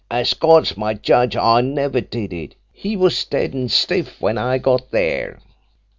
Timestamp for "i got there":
4.35-5.37